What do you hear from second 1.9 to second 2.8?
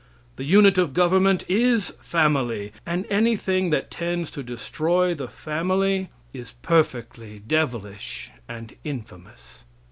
family,